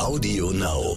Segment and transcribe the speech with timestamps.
[0.00, 0.96] Audio Now.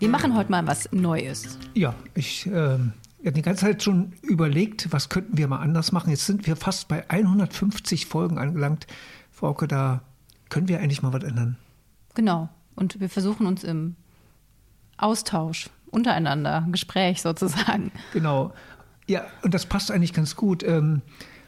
[0.00, 1.56] Wir machen heute mal was Neues.
[1.74, 6.10] Ja, ich äh, habe die ganze Zeit schon überlegt, was könnten wir mal anders machen.
[6.10, 8.88] Jetzt sind wir fast bei 150 Folgen angelangt.
[9.30, 10.02] Frauke, da
[10.48, 11.56] können wir eigentlich mal was ändern.
[12.14, 12.48] Genau.
[12.74, 13.94] Und wir versuchen uns im
[14.96, 17.92] Austausch untereinander, Gespräch sozusagen.
[18.12, 18.52] Genau.
[19.06, 20.64] Ja, und das passt eigentlich ganz gut.
[20.64, 21.02] Ähm,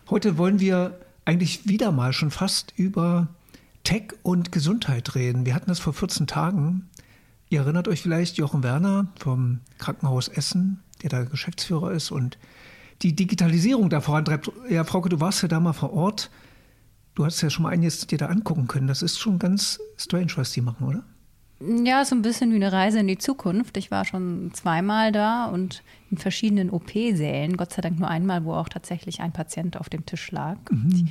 [0.08, 3.28] heute wollen wir eigentlich wieder mal schon fast über
[3.84, 5.46] Tech und Gesundheit reden.
[5.46, 6.88] Wir hatten das vor 14 Tagen.
[7.48, 12.38] Ihr erinnert euch vielleicht Jochen Werner vom Krankenhaus Essen, der da Geschäftsführer ist und
[13.02, 14.52] die Digitalisierung da vorantreibt.
[14.68, 16.30] Ja, Frauke, du warst ja da mal vor Ort.
[17.14, 18.86] Du hast ja schon mal einiges dir da angucken können.
[18.86, 21.04] Das ist schon ganz strange, was die machen, oder?
[21.84, 23.76] Ja, so ein bisschen wie eine Reise in die Zukunft.
[23.76, 27.56] Ich war schon zweimal da und in verschiedenen OP-Sälen.
[27.58, 30.56] Gott sei Dank nur einmal, wo auch tatsächlich ein Patient auf dem Tisch lag.
[30.70, 31.08] Mhm.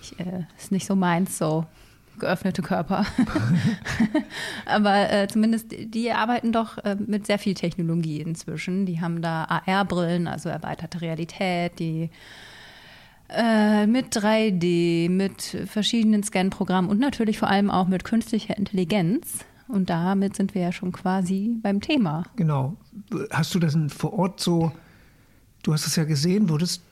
[0.00, 1.66] Ich, äh, ist nicht so meins, so
[2.22, 3.04] geöffnete Körper.
[4.64, 8.86] Aber äh, zumindest die arbeiten doch äh, mit sehr viel Technologie inzwischen.
[8.86, 12.08] Die haben da AR-Brillen, also erweiterte Realität, die
[13.28, 19.90] äh, mit 3D, mit verschiedenen Scan-Programmen und natürlich vor allem auch mit künstlicher Intelligenz und
[19.90, 22.24] damit sind wir ja schon quasi beim Thema.
[22.36, 22.76] Genau.
[23.30, 24.70] Hast du das vor Ort so,
[25.62, 26.82] du hast es ja gesehen, würdest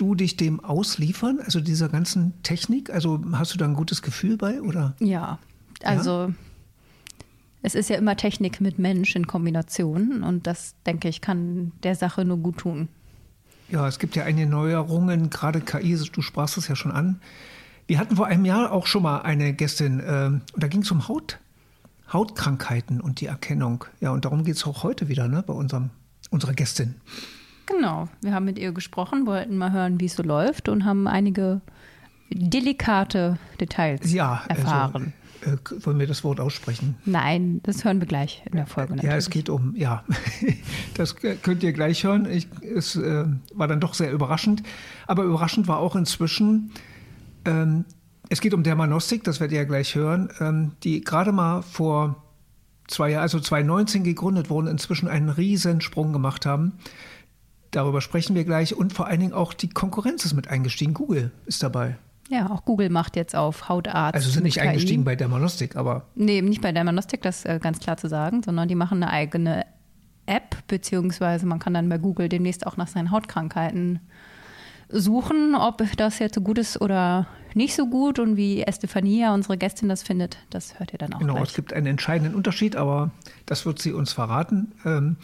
[0.00, 2.90] du dich dem ausliefern, also dieser ganzen Technik?
[2.90, 4.94] Also hast du da ein gutes Gefühl bei, oder?
[5.00, 5.38] Ja,
[5.82, 6.34] also ja?
[7.62, 11.94] es ist ja immer Technik mit Mensch in Kombination und das, denke ich, kann der
[11.94, 12.88] Sache nur gut tun.
[13.70, 17.20] Ja, es gibt ja einige Neuerungen, gerade KI, du sprachst es ja schon an.
[17.86, 20.90] Wir hatten vor einem Jahr auch schon mal eine Gästin, äh, und da ging es
[20.90, 21.38] um Haut.
[22.12, 23.84] Hautkrankheiten und die Erkennung.
[24.00, 25.90] Ja, und darum geht es auch heute wieder ne, bei unserem,
[26.30, 26.94] unserer Gästin.
[27.68, 31.06] Genau, wir haben mit ihr gesprochen, wollten mal hören, wie es so läuft und haben
[31.06, 31.60] einige
[32.30, 35.12] delikate Details ja, also, erfahren.
[35.44, 36.96] Also, äh, wollen wir das Wort aussprechen?
[37.04, 38.94] Nein, das hören wir gleich in der Folge.
[38.94, 39.10] Natürlich.
[39.10, 40.04] Ja, es geht um, ja,
[40.94, 42.26] das könnt ihr gleich hören.
[42.30, 44.62] Ich, es äh, war dann doch sehr überraschend.
[45.06, 46.72] Aber überraschend war auch inzwischen,
[47.44, 47.84] ähm,
[48.30, 52.22] es geht um Dermanostik, das werdet ihr ja gleich hören, ähm, die gerade mal vor
[52.88, 56.72] zwei Jahren, also 2019 gegründet wurden, inzwischen einen Riesensprung gemacht haben.
[57.70, 60.94] Darüber sprechen wir gleich und vor allen Dingen auch die Konkurrenz ist mit eingestiegen.
[60.94, 61.96] Google ist dabei.
[62.30, 64.14] Ja, auch Google macht jetzt auf Hautarzt.
[64.14, 64.68] Also sind nicht KI.
[64.68, 66.06] eingestiegen bei Dermanostik, aber.
[66.14, 69.64] Nee, nicht bei Dermanostik, das äh, ganz klar zu sagen, sondern die machen eine eigene
[70.26, 74.00] App, beziehungsweise man kann dann bei Google demnächst auch nach seinen Hautkrankheiten
[74.90, 79.56] suchen, ob das jetzt so gut ist oder nicht so gut und wie Estefania, unsere
[79.56, 81.48] Gästin, das findet, das hört ihr dann auch Genau, gleich.
[81.48, 83.10] es gibt einen entscheidenden Unterschied, aber
[83.46, 84.72] das wird sie uns verraten.
[84.84, 85.16] Ähm,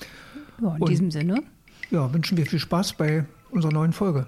[0.61, 1.43] ja, in und, diesem Sinne.
[1.91, 4.27] Ja, wünschen wir viel Spaß bei unserer neuen Folge.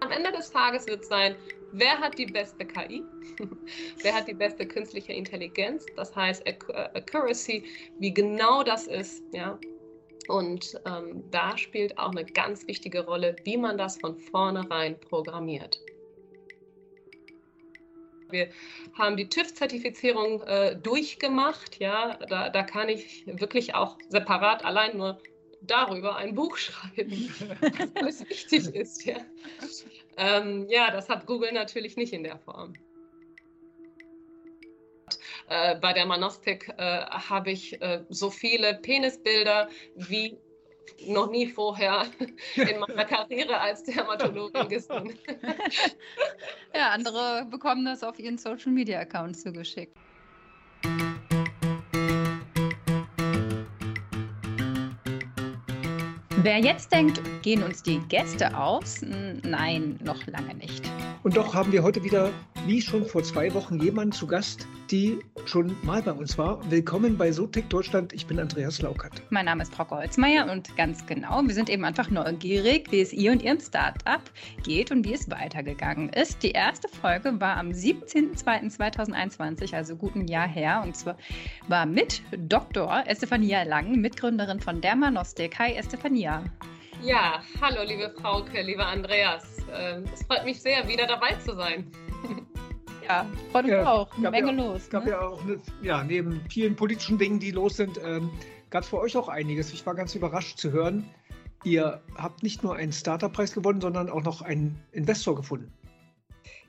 [0.00, 1.36] Am Ende des Tages wird es sein,
[1.72, 3.02] wer hat die beste KI?
[4.02, 5.86] wer hat die beste künstliche Intelligenz?
[5.96, 7.64] Das heißt Accuracy,
[7.98, 9.58] wie genau das ist, ja,
[10.28, 15.80] und ähm, da spielt auch eine ganz wichtige Rolle, wie man das von vornherein programmiert.
[18.32, 18.48] Wir
[18.94, 21.78] haben die TÜV-Zertifizierung äh, durchgemacht.
[21.78, 25.20] Ja, da, da kann ich wirklich auch separat allein nur
[25.60, 27.32] darüber ein Buch schreiben,
[28.00, 29.04] was wichtig ist.
[29.04, 29.18] Ja.
[30.16, 32.74] Ähm, ja, das hat Google natürlich nicht in der Form.
[35.48, 40.38] Äh, bei der Manostik äh, habe ich äh, so viele Penisbilder wie
[41.06, 42.06] noch nie vorher
[42.56, 45.18] in meiner Karriere als Dermatologin gesehen.
[46.74, 49.96] ja, andere bekommen das auf ihren Social Media Accounts zugeschickt.
[56.44, 59.00] Wer jetzt denkt, gehen uns die Gäste aus?
[59.02, 60.82] Nein, noch lange nicht.
[61.22, 62.32] Und doch haben wir heute wieder,
[62.66, 66.60] wie schon vor zwei Wochen, jemanden zu Gast, die schon mal bei uns war.
[66.70, 68.12] Willkommen bei Sotec Deutschland.
[68.12, 69.22] Ich bin Andreas Laukert.
[69.30, 73.14] Mein Name ist Frau Holzmeier und ganz genau, wir sind eben einfach neugierig, wie es
[73.14, 74.20] ihr und ihrem Startup
[74.62, 76.42] geht und wie es weitergegangen ist.
[76.42, 81.16] Die erste Folge war am 17.02.2021, also guten Jahr her, und zwar
[81.68, 83.02] war mit Dr.
[83.06, 85.58] Estefania Lang, Mitgründerin von Dermanostik.
[85.58, 86.44] Hi Estefania.
[87.02, 89.56] Ja, hallo liebe Frauke, lieber Andreas.
[89.74, 91.90] Ähm, es freut mich sehr, wieder dabei zu sein.
[93.06, 94.08] Ja, freut mich ja, auch.
[94.16, 94.88] Eine Menge ja, los.
[94.90, 95.10] gab ne?
[95.10, 98.30] ja auch, eine, ja, neben vielen politischen Dingen, die los sind, ähm,
[98.70, 99.72] gab es für euch auch einiges.
[99.72, 101.08] Ich war ganz überrascht zu hören,
[101.64, 105.72] ihr habt nicht nur einen Starterpreis gewonnen, sondern auch noch einen Investor gefunden.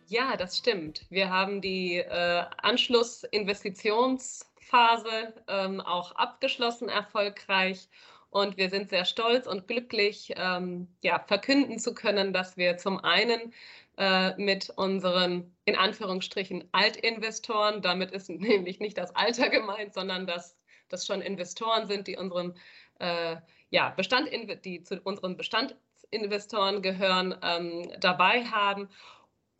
[0.07, 1.06] Ja, das stimmt.
[1.09, 7.88] Wir haben die äh, Anschlussinvestitionsphase ähm, auch abgeschlossen erfolgreich
[8.33, 12.97] Und wir sind sehr stolz und glücklich, ähm, ja, verkünden zu können, dass wir zum
[13.00, 13.53] einen
[13.97, 20.57] äh, mit unseren, in Anführungsstrichen, Altinvestoren, damit ist nämlich nicht das Alter gemeint, sondern dass
[20.89, 22.56] das schon Investoren sind, die unserem
[22.97, 23.35] äh,
[23.69, 24.30] ja, Bestand,
[24.65, 28.89] die zu unseren Bestandsinvestoren gehören, ähm, dabei haben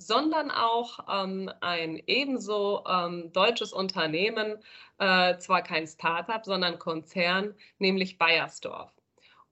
[0.08, 4.58] sondern auch ähm, ein ebenso ähm, deutsches Unternehmen,
[5.00, 8.92] äh, zwar kein Startup, sondern Konzern, nämlich Bayersdorf.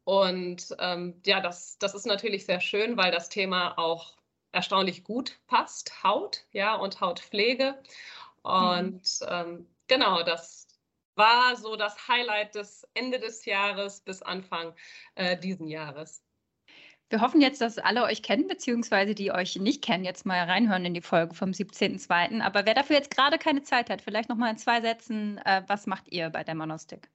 [0.03, 4.15] Und ähm, ja, das, das ist natürlich sehr schön, weil das Thema auch
[4.51, 7.81] erstaunlich gut passt, Haut, ja, und Hautpflege.
[8.44, 9.68] Und mhm.
[9.88, 10.68] genau, das
[11.15, 14.74] war so das Highlight des Ende des Jahres bis Anfang
[15.15, 16.24] äh, diesen Jahres.
[17.11, 20.85] Wir hoffen jetzt, dass alle euch kennen, beziehungsweise die euch nicht kennen, jetzt mal reinhören
[20.85, 22.41] in die Folge vom 17.02.
[22.41, 25.61] Aber wer dafür jetzt gerade keine Zeit hat, vielleicht noch mal in zwei Sätzen, äh,
[25.67, 27.09] was macht ihr bei der Monostik?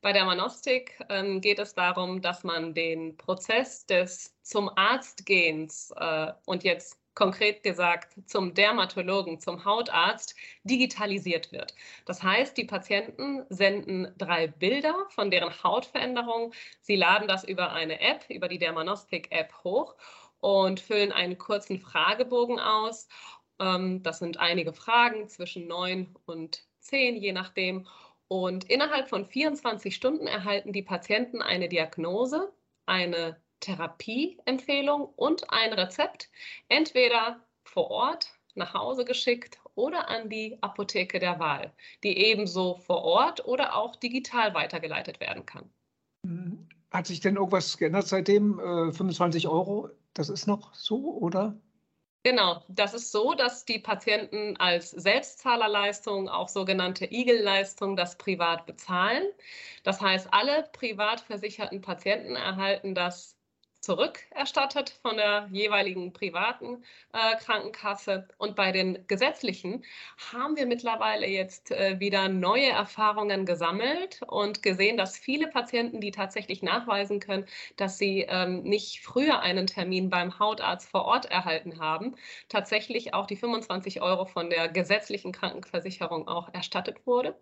[0.00, 5.92] Bei der Monostik ähm, geht es darum, dass man den Prozess des zum Arzt gehens
[5.98, 11.74] äh, und jetzt konkret gesagt zum Dermatologen, zum Hautarzt, digitalisiert wird.
[12.04, 16.52] Das heißt, die Patienten senden drei Bilder von deren Hautveränderung.
[16.82, 19.96] Sie laden das über eine App, über die Dermanostik-App hoch
[20.38, 23.08] und füllen einen kurzen Fragebogen aus.
[23.58, 27.88] Ähm, das sind einige Fragen zwischen neun und zehn, je nachdem.
[28.28, 32.52] Und innerhalb von 24 Stunden erhalten die Patienten eine Diagnose,
[32.84, 36.30] eine Therapieempfehlung und ein Rezept,
[36.68, 41.72] entweder vor Ort nach Hause geschickt oder an die Apotheke der Wahl,
[42.02, 45.70] die ebenso vor Ort oder auch digital weitergeleitet werden kann.
[46.90, 48.58] Hat sich denn irgendwas geändert seitdem?
[48.58, 51.60] Äh, 25 Euro, das ist noch so, oder?
[52.22, 59.22] Genau, das ist so, dass die Patienten als Selbstzahlerleistung, auch sogenannte Igel-Leistung, das privat bezahlen.
[59.84, 63.35] Das heißt, alle privat versicherten Patienten erhalten das
[63.86, 68.26] zurückerstattet von der jeweiligen privaten äh, Krankenkasse.
[68.36, 69.84] Und bei den gesetzlichen
[70.32, 76.10] haben wir mittlerweile jetzt äh, wieder neue Erfahrungen gesammelt und gesehen, dass viele Patienten, die
[76.10, 77.46] tatsächlich nachweisen können,
[77.76, 82.16] dass sie ähm, nicht früher einen Termin beim Hautarzt vor Ort erhalten haben,
[82.48, 87.38] tatsächlich auch die 25 Euro von der gesetzlichen Krankenversicherung auch erstattet wurde.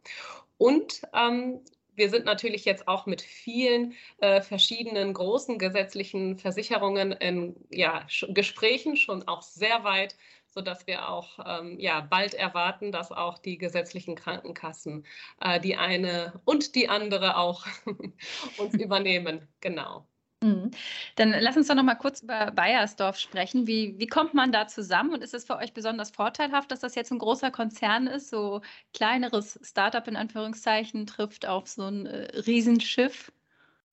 [0.58, 1.60] Und ähm,
[1.96, 8.96] wir sind natürlich jetzt auch mit vielen äh, verschiedenen großen gesetzlichen Versicherungen in ja, Gesprächen
[8.96, 14.14] schon auch sehr weit, sodass wir auch ähm, ja, bald erwarten, dass auch die gesetzlichen
[14.14, 15.04] Krankenkassen
[15.40, 17.66] äh, die eine und die andere auch
[18.58, 19.48] uns übernehmen.
[19.60, 20.06] Genau.
[20.44, 20.72] Mhm.
[21.16, 23.66] Dann lass uns doch noch mal kurz über Bayersdorf sprechen.
[23.66, 26.94] Wie, wie kommt man da zusammen und ist es für euch besonders vorteilhaft, dass das
[26.94, 28.60] jetzt ein großer Konzern ist, so
[28.92, 33.32] kleineres Startup in Anführungszeichen trifft auf so ein äh, Riesenschiff?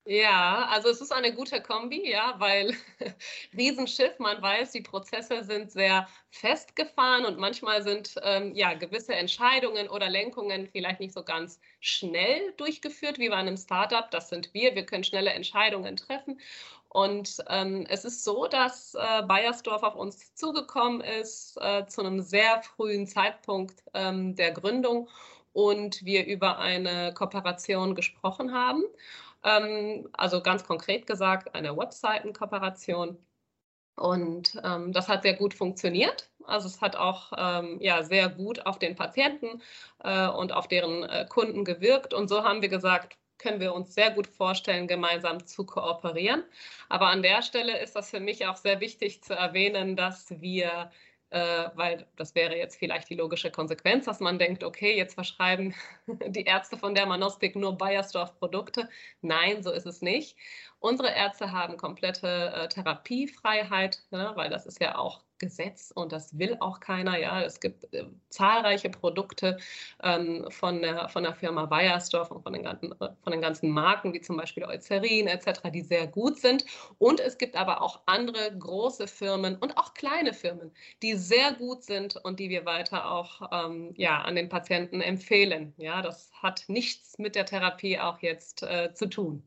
[0.06, 2.76] Ja, also es ist eine gute Kombi, ja, weil
[3.56, 9.88] Riesenschiff, man weiß, die Prozesse sind sehr festgefahren und manchmal sind ähm, ja gewisse Entscheidungen
[9.90, 14.10] oder Lenkungen vielleicht nicht so ganz schnell durchgeführt wie bei einem Startup.
[14.10, 14.74] Das sind wir.
[14.74, 16.40] Wir können schnelle Entscheidungen treffen.
[16.90, 22.22] Und ähm, es ist so, dass äh, Bayersdorf auf uns zugekommen ist äh, zu einem
[22.22, 25.10] sehr frühen Zeitpunkt ähm, der Gründung
[25.54, 28.84] und wir über eine Kooperation gesprochen haben.
[29.44, 33.18] Ähm, also ganz konkret gesagt, eine Webseitenkooperation.
[33.96, 36.30] Und ähm, das hat sehr gut funktioniert.
[36.46, 39.62] Also es hat auch ähm, ja, sehr gut auf den Patienten
[40.04, 42.14] äh, und auf deren äh, Kunden gewirkt.
[42.14, 46.44] Und so haben wir gesagt, können wir uns sehr gut vorstellen, gemeinsam zu kooperieren.
[46.90, 50.92] Aber an der Stelle ist das für mich auch sehr wichtig zu erwähnen, dass wir
[51.32, 55.74] äh, weil das wäre jetzt vielleicht die logische Konsequenz, dass man denkt, okay, jetzt verschreiben
[56.08, 58.90] die Ärzte von der Manostik nur Bayersdorf Produkte.
[59.22, 60.38] Nein, so ist es nicht.
[60.80, 66.38] Unsere Ärzte haben komplette äh, Therapiefreiheit, ne, weil das ist ja auch Gesetz und das
[66.38, 67.18] will auch keiner.
[67.20, 69.58] Ja, es gibt äh, zahlreiche Produkte
[70.04, 73.72] ähm, von, der, von der Firma Bayersdorf und von den, ganzen, äh, von den ganzen
[73.72, 76.64] Marken, wie zum Beispiel Eucerin etc., die sehr gut sind.
[77.00, 80.72] Und es gibt aber auch andere große Firmen und auch kleine Firmen,
[81.02, 85.74] die sehr gut sind und die wir weiter auch ähm, ja, an den Patienten empfehlen.
[85.78, 89.44] Ja, das hat nichts mit der Therapie auch jetzt äh, zu tun.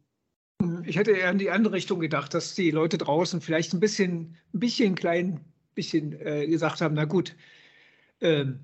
[0.85, 4.37] Ich hätte eher in die andere Richtung gedacht, dass die Leute draußen vielleicht ein bisschen,
[4.53, 5.41] ein bisschen klein
[5.75, 7.35] bisschen äh, gesagt haben, na gut,
[8.21, 8.61] ähm,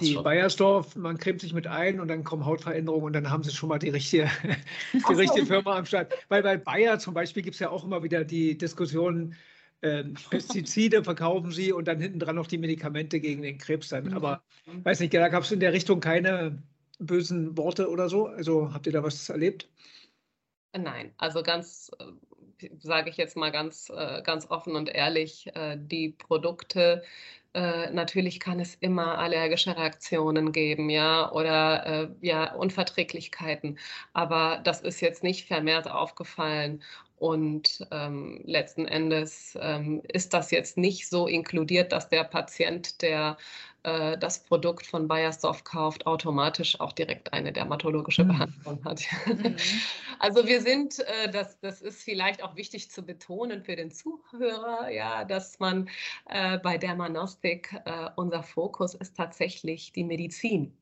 [0.00, 0.24] die schon.
[0.24, 3.68] Bayersdorf, man cremt sich mit ein und dann kommen Hautveränderungen und dann haben sie schon
[3.68, 4.30] mal die richtige,
[4.92, 6.12] die richtige Firma am Start.
[6.28, 9.34] Weil bei Bayer zum Beispiel gibt es ja auch immer wieder die Diskussion,
[9.82, 14.04] ähm, Pestizide verkaufen sie und dann hinten dran noch die Medikamente gegen den Krebs dann.
[14.04, 14.14] Mhm.
[14.14, 16.62] Aber weiß nicht, da gab es in der Richtung keine
[16.98, 18.26] bösen Worte oder so.
[18.26, 19.68] Also habt ihr da was erlebt?
[20.74, 22.04] Nein, also ganz, äh,
[22.80, 27.02] sage ich jetzt mal ganz, äh, ganz offen und ehrlich, äh, die Produkte,
[27.54, 33.78] natürlich kann es immer allergische Reaktionen geben, ja, oder ja, Unverträglichkeiten.
[34.14, 36.82] Aber das ist jetzt nicht vermehrt aufgefallen.
[37.22, 43.36] Und ähm, letzten Endes ähm, ist das jetzt nicht so inkludiert, dass der Patient, der
[43.84, 48.28] äh, das Produkt von Bayersdorf kauft, automatisch auch direkt eine dermatologische mhm.
[48.28, 49.02] Behandlung hat.
[49.26, 49.54] Mhm.
[50.18, 54.90] Also wir sind, äh, das, das ist vielleicht auch wichtig zu betonen für den Zuhörer,
[54.90, 55.88] ja, dass man
[56.28, 60.76] äh, bei Dermanostik, äh, unser Fokus ist tatsächlich die Medizin.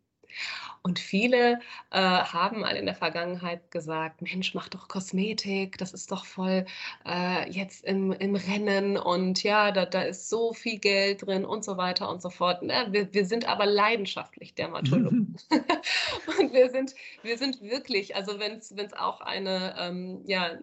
[0.83, 1.61] Und viele
[1.91, 6.65] äh, haben mal in der Vergangenheit gesagt, Mensch, mach doch Kosmetik, das ist doch voll
[7.07, 11.65] äh, jetzt im, im Rennen und ja, da, da ist so viel Geld drin und
[11.65, 12.63] so weiter und so fort.
[12.63, 15.37] Ja, wir, wir sind aber leidenschaftlich Dermatologen.
[16.39, 20.59] und wir sind, wir sind wirklich, also wenn es auch eine ähm, ja,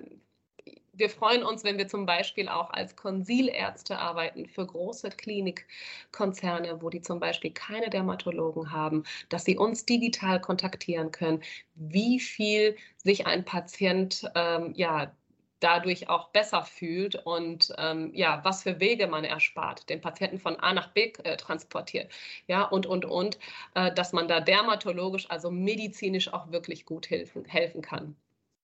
[0.98, 6.90] wir freuen uns, wenn wir zum Beispiel auch als Konsilärzte arbeiten für große Klinikkonzerne, wo
[6.90, 11.42] die zum Beispiel keine Dermatologen haben, dass sie uns digital kontaktieren können,
[11.76, 15.12] wie viel sich ein Patient ähm, ja
[15.60, 20.56] dadurch auch besser fühlt und ähm, ja, was für Wege man erspart, den Patienten von
[20.58, 22.12] A nach B äh, transportiert,
[22.48, 23.40] ja, und, und, und,
[23.74, 28.16] äh, dass man da dermatologisch, also medizinisch auch wirklich gut helfen, helfen kann.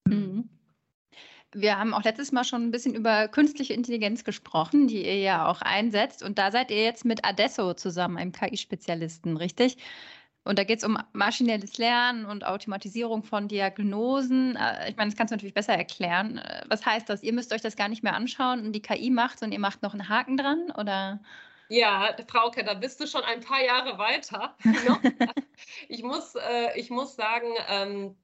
[0.07, 0.51] Mhm.
[1.55, 5.47] Wir haben auch letztes Mal schon ein bisschen über künstliche Intelligenz gesprochen, die ihr ja
[5.47, 6.23] auch einsetzt.
[6.23, 9.77] Und da seid ihr jetzt mit Adesso zusammen, einem KI-Spezialisten, richtig?
[10.45, 14.57] Und da geht es um maschinelles Lernen und Automatisierung von Diagnosen.
[14.57, 16.39] Äh, ich meine, das kannst du natürlich besser erklären.
[16.39, 17.23] Äh, was heißt das?
[17.23, 19.83] Ihr müsst euch das gar nicht mehr anschauen und die KI macht und ihr macht
[19.83, 21.21] noch einen Haken dran, oder?
[21.69, 24.57] Ja, Frauke, da bist du schon ein paar Jahre weiter.
[25.89, 28.17] ich, muss, äh, ich muss sagen, ähm,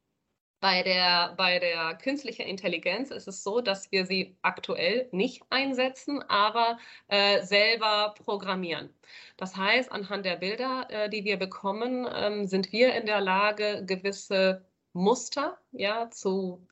[0.61, 6.23] bei der, bei der künstlichen Intelligenz ist es so, dass wir sie aktuell nicht einsetzen,
[6.23, 8.93] aber äh, selber programmieren.
[9.37, 13.85] Das heißt, anhand der Bilder, äh, die wir bekommen, ähm, sind wir in der Lage,
[13.87, 16.67] gewisse Muster ja, zu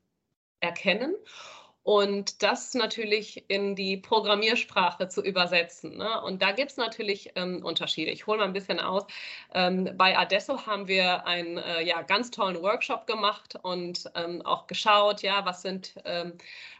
[0.61, 1.14] erkennen
[1.87, 5.97] und das natürlich in die Programmiersprache zu übersetzen.
[5.97, 6.21] Ne?
[6.23, 8.11] Und da gibt es natürlich ähm, Unterschiede.
[8.11, 9.05] Ich hole mal ein bisschen aus.
[9.55, 14.66] Ähm, bei Adesso haben wir einen äh, ja, ganz tollen Workshop gemacht und ähm, auch
[14.66, 15.95] geschaut, ja, was sind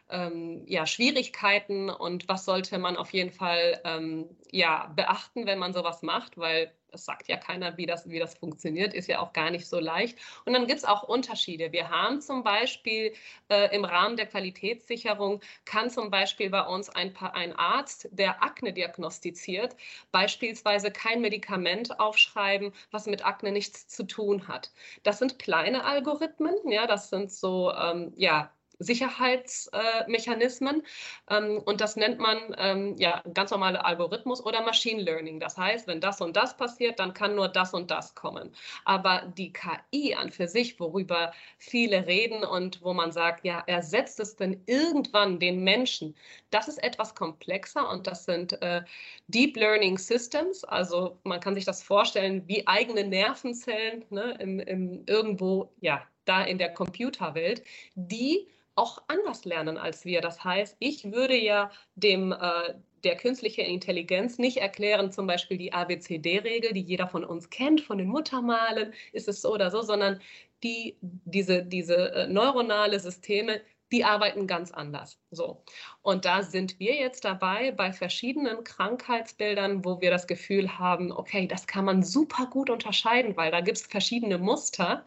[0.09, 5.73] ähm, ja, Schwierigkeiten und was sollte man auf jeden Fall ähm, ja, beachten, wenn man
[5.73, 9.33] sowas macht, weil es sagt ja keiner, wie das, wie das funktioniert, ist ja auch
[9.33, 10.17] gar nicht so leicht.
[10.45, 11.71] Und dann gibt es auch Unterschiede.
[11.71, 13.13] Wir haben zum Beispiel
[13.49, 18.73] äh, im Rahmen der Qualitätssicherung, kann zum Beispiel bei uns ein, ein Arzt, der Akne
[18.73, 19.75] diagnostiziert,
[20.11, 24.71] beispielsweise kein Medikament aufschreiben, was mit Akne nichts zu tun hat.
[25.03, 30.83] Das sind kleine Algorithmen, ja, das sind so, ähm, ja, Sicherheitsmechanismen.
[31.29, 35.39] Ähm, und das nennt man ähm, ja ganz normale Algorithmus oder Machine Learning.
[35.39, 38.53] Das heißt, wenn das und das passiert, dann kann nur das und das kommen.
[38.85, 44.19] Aber die KI an für sich, worüber viele reden und wo man sagt, ja, ersetzt
[44.19, 46.15] es denn irgendwann den Menschen?
[46.51, 48.83] Das ist etwas komplexer und das sind äh,
[49.27, 50.63] Deep Learning Systems.
[50.63, 56.43] Also man kann sich das vorstellen wie eigene Nervenzellen ne, im, im irgendwo, ja, da
[56.43, 57.63] in der Computerwelt,
[57.95, 60.21] die auch anders lernen als wir.
[60.21, 65.73] Das heißt, ich würde ja dem äh, der künstlichen Intelligenz nicht erklären, zum Beispiel die
[65.73, 70.19] ABCD-Regel, die jeder von uns kennt, von den Muttermalen, ist es so oder so, sondern
[70.63, 75.19] die, diese, diese äh, neuronale Systeme die arbeiten ganz anders.
[75.31, 75.63] So.
[76.01, 81.47] Und da sind wir jetzt dabei bei verschiedenen Krankheitsbildern, wo wir das Gefühl haben, okay,
[81.47, 85.05] das kann man super gut unterscheiden, weil da gibt es verschiedene Muster,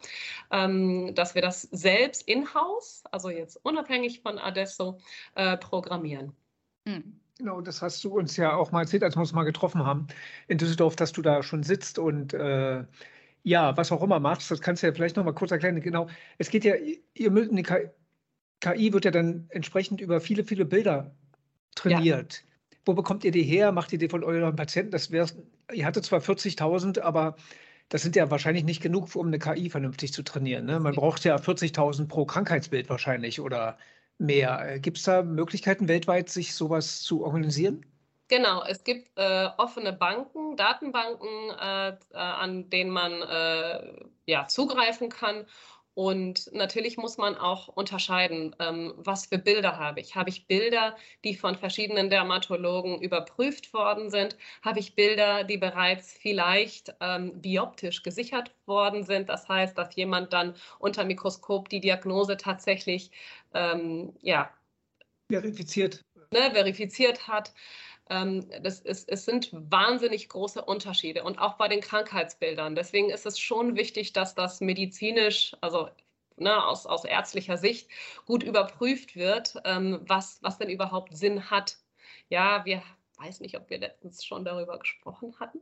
[0.51, 4.99] ähm, dass wir das selbst in-house, also jetzt unabhängig von Adesso,
[5.35, 6.33] äh, programmieren.
[6.85, 7.19] Mhm.
[7.37, 10.05] Genau, das hast du uns ja auch mal erzählt, als wir uns mal getroffen haben
[10.47, 12.83] in Düsseldorf, dass du da schon sitzt und äh,
[13.43, 14.51] ja, was auch immer machst.
[14.51, 15.81] Das kannst du ja vielleicht noch mal kurz erklären.
[15.81, 16.07] Genau,
[16.37, 16.75] es geht ja,
[17.15, 17.63] ihr müsst eine
[18.61, 21.13] KI wird ja dann entsprechend über viele, viele Bilder
[21.75, 22.43] trainiert.
[22.43, 22.77] Ja.
[22.85, 23.71] Wo bekommt ihr die her?
[23.71, 24.91] Macht ihr die von euren Patienten?
[24.91, 25.27] Das wäre,
[25.71, 27.35] ihr hattet zwar 40.000, aber
[27.89, 30.65] das sind ja wahrscheinlich nicht genug, um eine KI vernünftig zu trainieren.
[30.65, 30.79] Ne?
[30.79, 33.77] Man braucht ja 40.000 pro Krankheitsbild wahrscheinlich oder
[34.17, 34.79] mehr.
[34.79, 37.85] Gibt es da Möglichkeiten weltweit, sich sowas zu organisieren?
[38.29, 41.27] Genau, es gibt äh, offene Banken, Datenbanken,
[41.59, 45.45] äh, äh an denen man äh, ja, zugreifen kann
[45.93, 50.15] Und natürlich muss man auch unterscheiden, ähm, was für Bilder habe ich.
[50.15, 50.95] Habe ich Bilder,
[51.25, 54.37] die von verschiedenen Dermatologen überprüft worden sind?
[54.61, 59.27] Habe ich Bilder, die bereits vielleicht ähm, bioptisch gesichert worden sind?
[59.27, 63.11] Das heißt, dass jemand dann unter Mikroskop die Diagnose tatsächlich
[63.53, 64.49] ähm, ja,
[65.29, 66.05] verifiziert.
[66.33, 67.53] Ne, verifiziert hat.
[68.11, 72.75] Ähm, das ist, es sind wahnsinnig große Unterschiede und auch bei den Krankheitsbildern.
[72.75, 75.89] Deswegen ist es schon wichtig, dass das medizinisch, also
[76.35, 77.89] ne, aus, aus ärztlicher Sicht,
[78.25, 81.77] gut überprüft wird, ähm, was, was denn überhaupt Sinn hat.
[82.29, 82.83] Ja, wir
[83.17, 85.59] weiß nicht, ob wir letztens schon darüber gesprochen hatten,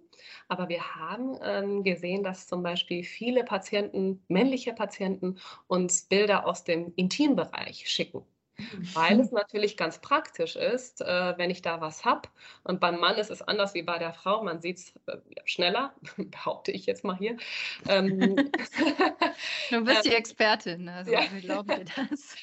[0.47, 6.63] aber wir haben ähm, gesehen, dass zum Beispiel viele Patienten, männliche Patienten, uns Bilder aus
[6.63, 8.25] dem Intimbereich schicken
[8.93, 12.29] weil es natürlich ganz praktisch ist, äh, wenn ich da was habe.
[12.63, 14.43] Und beim Mann ist es anders wie bei der Frau.
[14.43, 17.37] Man sieht es äh, schneller, behaupte ich jetzt mal hier.
[17.87, 18.19] Ähm,
[19.69, 21.21] du bist die ähm, Expertin, also ja.
[21.31, 22.35] wie glauben wir das?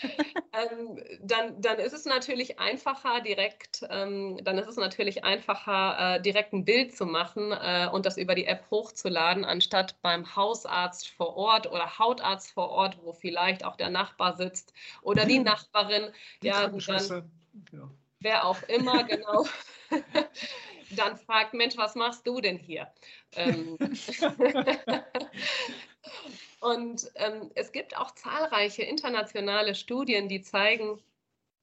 [0.53, 6.23] ähm, dann, dann ist es natürlich einfacher, direkt, ähm, dann ist es natürlich einfacher, äh,
[6.23, 11.09] direkt ein Bild zu machen äh, und das über die App hochzuladen, anstatt beim Hausarzt
[11.09, 16.06] vor Ort oder Hautarzt vor Ort, wo vielleicht auch der Nachbar sitzt oder die Nachbarin
[16.43, 17.31] die ja, dann,
[17.73, 17.91] ja.
[18.21, 19.47] wer auch immer, genau,
[20.97, 22.89] dann fragt, Mensch, was machst du denn hier?
[23.35, 23.79] Ähm,
[26.61, 31.01] und ähm, es gibt auch zahlreiche internationale Studien, die zeigen,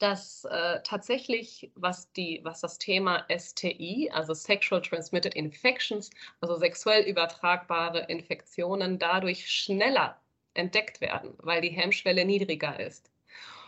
[0.03, 6.09] dass äh, tatsächlich, was, die, was das Thema STI, also Sexual Transmitted Infections,
[6.41, 10.19] also sexuell übertragbare Infektionen, dadurch schneller
[10.55, 13.12] entdeckt werden, weil die Hemmschwelle niedriger ist.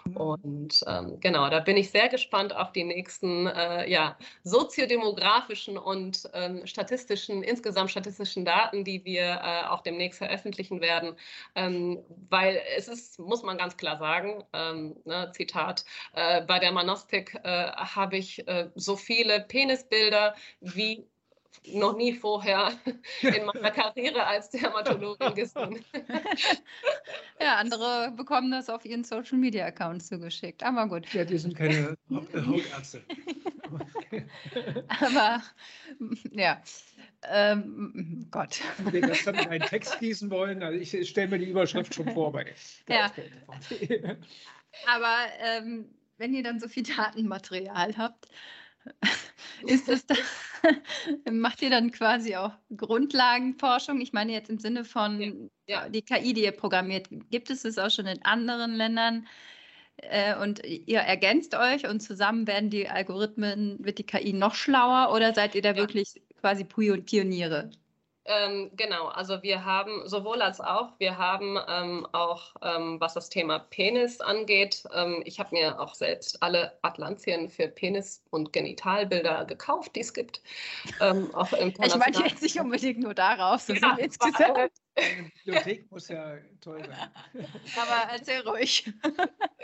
[0.06, 0.18] Mhm.
[0.18, 6.30] Und ähm, genau, da bin ich sehr gespannt auf die nächsten äh, ja, soziodemografischen und
[6.34, 11.16] ähm, statistischen, insgesamt statistischen Daten, die wir äh, auch demnächst veröffentlichen werden.
[11.56, 16.72] Ähm, weil es ist, muss man ganz klar sagen, ähm, ne, Zitat, äh, bei der
[16.72, 21.08] Manostik äh, habe ich äh, so viele Penisbilder wie
[21.74, 22.72] noch nie vorher
[23.22, 25.84] in meiner Karriere als Dermatologin gesehen.
[27.40, 30.64] ja, andere bekommen das auf ihren Social Media Accounts zugeschickt.
[30.64, 31.12] Aber gut.
[31.14, 33.04] Ja, die sind keine Hautärzte.
[35.02, 35.42] Aber
[36.32, 36.62] ja.
[37.28, 38.62] Ähm, Gott.
[38.78, 41.96] Wenn wir das dann in einen Text gießen wollen, also ich stelle mir die Überschrift
[41.96, 42.46] schon vor bei.
[42.88, 43.12] Ja.
[44.88, 48.28] Aber ähm, wenn ihr dann so viel Datenmaterial habt,
[49.68, 50.16] ist es da,
[51.32, 54.02] macht ihr dann quasi auch Grundlagenforschung?
[54.02, 55.20] Ich meine jetzt im Sinne von
[55.68, 55.90] ja, ja.
[55.90, 57.08] die KI, die ihr programmiert.
[57.32, 59.28] Gibt es das auch schon in anderen Ländern?
[59.98, 65.14] Äh, und ihr ergänzt euch und zusammen werden die Algorithmen, wird die KI noch schlauer
[65.14, 65.78] oder seid ihr da ja.
[65.78, 67.70] wirklich quasi Pioniere?
[68.28, 73.30] Ähm, genau, also wir haben sowohl als auch, wir haben ähm, auch, ähm, was das
[73.30, 79.46] Thema Penis angeht, ähm, ich habe mir auch selbst alle Atlantien für Penis- und Genitalbilder
[79.46, 80.42] gekauft, die es gibt.
[81.00, 84.72] Ähm, auch ich meine jetzt nicht unbedingt nur darauf, sondern ja, insgesamt.
[84.96, 87.12] Eine Bibliothek muss ja toll sein.
[87.76, 88.92] Aber erzähl ruhig.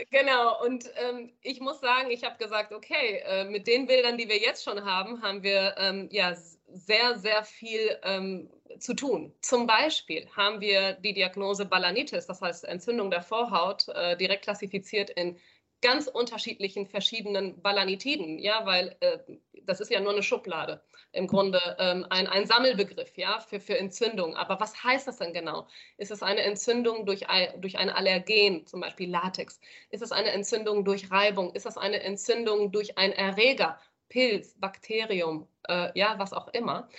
[0.09, 4.27] Genau, und ähm, ich muss sagen, ich habe gesagt, okay, äh, mit den Bildern, die
[4.27, 6.35] wir jetzt schon haben, haben wir ähm, ja
[6.73, 9.33] sehr, sehr viel ähm, zu tun.
[9.41, 15.09] Zum Beispiel haben wir die Diagnose Balanitis, das heißt Entzündung der Vorhaut, äh, direkt klassifiziert
[15.11, 15.37] in
[15.81, 19.17] ganz unterschiedlichen verschiedenen Balanitiden, ja, weil äh,
[19.63, 20.81] das ist ja nur eine Schublade,
[21.11, 24.35] im Grunde ähm, ein, ein Sammelbegriff, ja, für, für Entzündung.
[24.35, 25.67] Aber was heißt das denn genau?
[25.97, 27.25] Ist es eine Entzündung durch
[27.57, 29.59] durch ein Allergen, zum Beispiel Latex?
[29.89, 31.53] Ist es eine Entzündung durch Reibung?
[31.53, 33.79] Ist es eine Entzündung durch einen Erreger?
[34.11, 36.89] Pilz, Bakterium, äh, ja, was auch immer.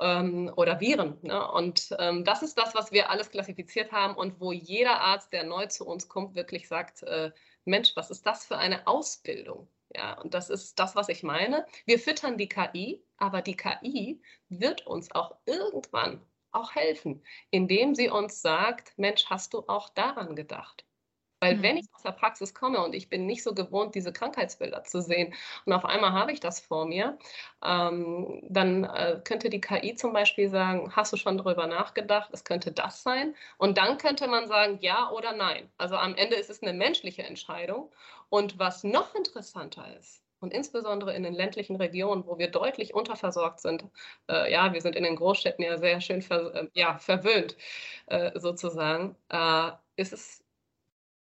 [0.00, 1.18] Ähm, oder Viren.
[1.22, 1.50] Ne?
[1.52, 5.44] Und ähm, das ist das, was wir alles klassifiziert haben und wo jeder Arzt, der
[5.44, 7.30] neu zu uns kommt, wirklich sagt, äh,
[7.64, 9.68] Mensch, was ist das für eine Ausbildung?
[9.94, 11.66] Ja, und das ist das, was ich meine.
[11.84, 18.08] Wir füttern die KI, aber die KI wird uns auch irgendwann auch helfen, indem sie
[18.08, 20.85] uns sagt, Mensch, hast du auch daran gedacht?
[21.40, 21.62] Weil mhm.
[21.62, 25.02] wenn ich aus der Praxis komme und ich bin nicht so gewohnt, diese Krankheitsbilder zu
[25.02, 27.18] sehen und auf einmal habe ich das vor mir,
[27.64, 32.44] ähm, dann äh, könnte die KI zum Beispiel sagen, hast du schon darüber nachgedacht, es
[32.44, 33.34] könnte das sein?
[33.58, 35.70] Und dann könnte man sagen, ja oder nein.
[35.78, 37.90] Also am Ende ist es eine menschliche Entscheidung.
[38.28, 43.60] Und was noch interessanter ist, und insbesondere in den ländlichen Regionen, wo wir deutlich unterversorgt
[43.60, 43.84] sind.
[44.28, 47.56] Äh, ja, wir sind in den Großstädten ja sehr schön ver, äh, ja, verwöhnt,
[48.06, 49.16] äh, sozusagen.
[49.30, 50.45] Äh, ist es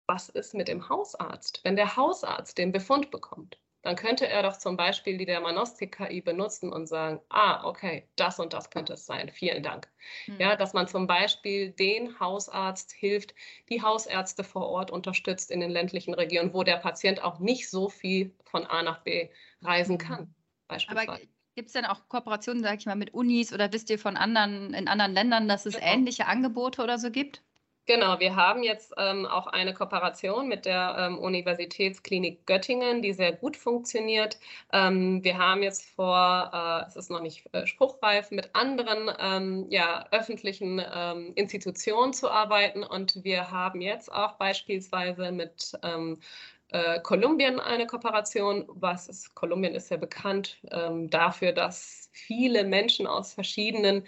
[0.08, 1.62] was ist mit dem Hausarzt?
[1.64, 6.74] Wenn der Hausarzt den Befund bekommt, dann könnte er doch zum Beispiel die Dermanostik-KI benutzen
[6.74, 9.30] und sagen, ah, okay, das und das könnte es sein.
[9.30, 9.88] Vielen Dank.
[10.28, 10.40] Mhm.
[10.40, 13.34] Ja, dass man zum Beispiel den Hausarzt hilft,
[13.70, 17.88] die Hausärzte vor Ort unterstützt in den ländlichen Regionen, wo der Patient auch nicht so
[17.88, 19.30] viel von A nach B
[19.62, 20.06] reisen hm.
[20.06, 20.36] kann.
[20.68, 21.12] Beispielsweise.
[21.12, 21.20] Aber
[21.56, 24.76] Gibt es denn auch Kooperationen, sage ich mal, mit Unis oder wisst ihr von anderen
[24.76, 25.88] in anderen Ländern, dass es genau.
[25.88, 27.42] ähnliche Angebote oder so gibt?
[27.88, 33.32] Genau, wir haben jetzt ähm, auch eine Kooperation mit der ähm, Universitätsklinik Göttingen, die sehr
[33.32, 34.38] gut funktioniert.
[34.74, 39.68] Ähm, wir haben jetzt vor, äh, es ist noch nicht äh, spruchreif, mit anderen ähm,
[39.70, 46.20] ja, öffentlichen ähm, Institutionen zu arbeiten und wir haben jetzt auch beispielsweise mit ähm,
[46.72, 48.66] äh, Kolumbien eine Kooperation.
[48.68, 50.60] Was ist, Kolumbien ist ja bekannt
[51.10, 54.04] dafür, dass viele Menschen aus verschiedenen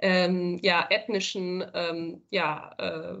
[0.00, 3.16] ähm, ja, ethnischen ähm, ja, äh,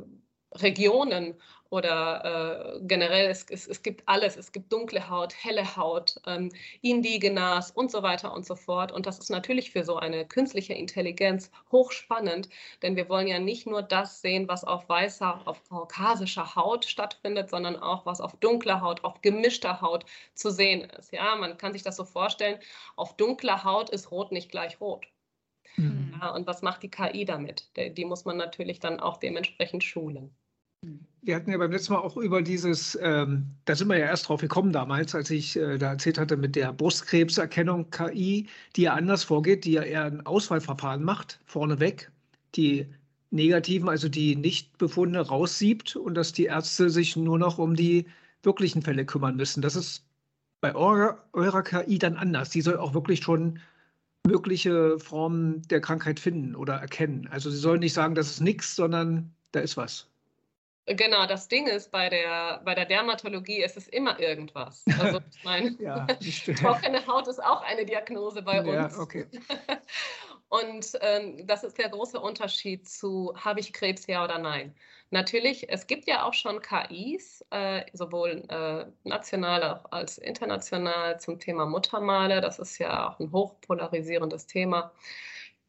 [0.58, 1.34] Regionen
[1.70, 4.36] oder äh, generell, es, es, es, gibt alles.
[4.36, 6.50] Es gibt dunkle Haut, helle Haut, ähm,
[6.82, 8.90] Indigenas und so weiter und so fort.
[8.90, 12.48] Und das ist natürlich für so eine künstliche Intelligenz hochspannend,
[12.82, 17.50] denn wir wollen ja nicht nur das sehen, was auf weißer, auf kaukasischer Haut stattfindet,
[17.50, 21.12] sondern auch, was auf dunkler Haut, auf gemischter Haut zu sehen ist.
[21.12, 22.58] Ja, man kann sich das so vorstellen,
[22.96, 25.06] auf dunkler Haut ist rot nicht gleich rot.
[25.76, 26.14] Mhm.
[26.20, 27.70] Ja, und was macht die KI damit?
[27.76, 30.34] Die muss man natürlich dann auch dementsprechend schulen.
[31.22, 34.28] Wir hatten ja beim letzten Mal auch über dieses, ähm, da sind wir ja erst
[34.28, 38.94] drauf gekommen damals, als ich äh, da erzählt hatte mit der Brustkrebserkennung KI, die ja
[38.94, 42.10] anders vorgeht, die ja eher ein Auswahlverfahren macht, vorneweg,
[42.54, 42.86] die
[43.30, 48.06] negativen, also die Nichtbefunde raussiebt und dass die Ärzte sich nur noch um die
[48.42, 49.60] wirklichen Fälle kümmern müssen.
[49.60, 50.06] Das ist
[50.62, 52.50] bei eurer, eurer KI dann anders.
[52.50, 53.60] Die soll auch wirklich schon
[54.26, 57.28] mögliche Formen der Krankheit finden oder erkennen.
[57.30, 60.10] Also sie soll nicht sagen, das ist nichts, sondern da ist was.
[60.86, 64.84] Genau, das Ding ist, bei der, bei der Dermatologie ist es immer irgendwas.
[64.98, 66.06] Also ich meine, ja,
[66.60, 68.96] trockene Haut ist auch eine Diagnose bei uns.
[68.96, 69.26] Ja, okay.
[70.50, 74.74] Und ähm, das ist der große Unterschied zu, habe ich Krebs, ja oder nein.
[75.10, 81.66] Natürlich, es gibt ja auch schon KIs, äh, sowohl äh, national als international zum Thema
[81.66, 82.40] Muttermale.
[82.40, 84.92] Das ist ja auch ein hochpolarisierendes Thema.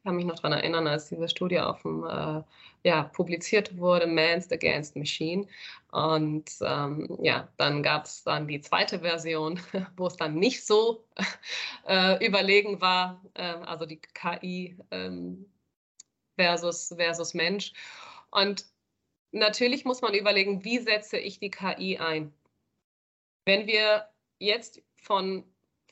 [0.02, 2.42] Ich kann mich noch daran erinnern, als diese Studie auf dem, äh,
[2.82, 5.46] ja, publiziert wurde, Man's Against Machine.
[5.92, 9.60] Und ähm, ja, dann gab es dann die zweite Version,
[9.96, 11.04] wo es dann nicht so
[11.86, 15.46] äh, überlegen war, äh, also die KI ähm,
[16.36, 17.72] versus, versus Mensch.
[18.32, 18.66] Und
[19.30, 22.34] natürlich muss man überlegen, wie setze ich die KI ein?
[23.44, 24.08] Wenn wir
[24.40, 25.44] jetzt von